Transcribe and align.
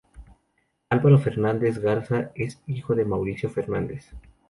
Álvaro 0.89 1.19
Fernández 1.19 1.77
Garza 1.77 2.31
es 2.33 2.59
hijo 2.65 2.95
de 2.95 3.05
Mauricio 3.05 3.51
Fernández. 3.51 4.11